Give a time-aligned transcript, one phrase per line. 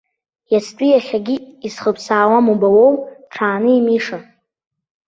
[0.51, 1.35] Иацтәи иахьагьы
[1.67, 2.93] исхыԥсаауам убауоу,
[3.33, 4.17] ҽааны имиша.